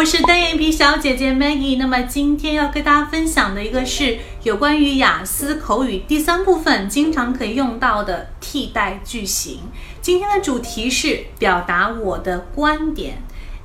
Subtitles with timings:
[0.00, 1.76] 我是单眼皮小姐姐 Maggie。
[1.76, 9.60] 那么今天要跟大家分享的一个是有关于雅思口语第三部分经常可以用到的替代句型。
[10.00, 13.22] 今天的主题是表达我的观点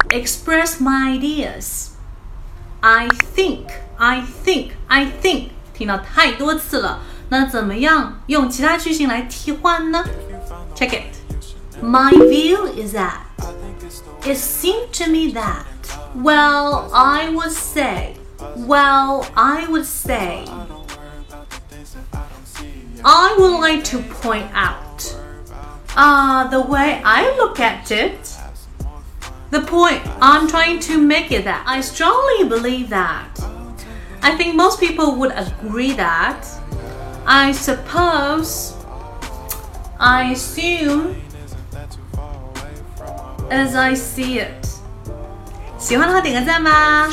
[0.09, 1.91] ，express my ideas。
[2.81, 6.99] I think, I think, I think，听到太多次了。
[7.29, 10.03] 那怎么样用其他句型来替换呢
[10.75, 11.15] ？Check it.
[11.81, 13.19] My view is that
[14.25, 15.74] it seemed to me that.
[16.15, 18.15] Well, I would say.
[18.55, 20.45] Well, I would say.
[23.03, 25.19] I would like to point out.
[25.97, 28.33] Uh, the way I look at it.
[29.51, 33.37] The point I'm trying to make is that I strongly believe that.
[34.21, 36.47] I think most people would agree that.
[37.25, 38.73] I suppose.
[39.99, 41.21] I assume.
[43.51, 44.74] As I see it.
[45.85, 47.07] 喜欢的话点个赞吧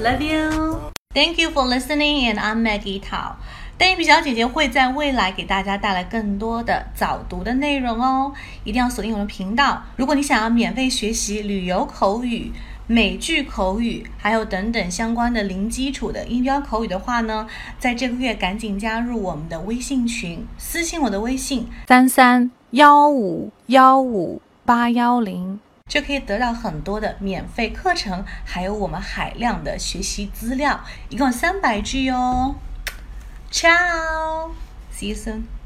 [0.00, 0.80] ，Love you.
[1.14, 3.36] Thank you for listening, and I'm Maggie Tao.
[3.78, 8.32] 单眼皮小姐姐会在未来给大家带来更多的早读的内容哦，
[8.64, 9.84] 一定要锁定我们频道。
[9.94, 12.50] 如果你想要免费学习旅游口语、
[12.88, 17.46] 美剧口语，还有等等相关的零基础的音标口语的话呢，
[17.78, 25.60] 在这个月赶紧加入我们的微信群，私信我的微信三三幺五幺五八幺零。
[25.88, 32.56] 就可以得到很多的免费课程，还有我们海量的学习资料，一共三百句哦。
[33.50, 35.57] Ciao，see you soon。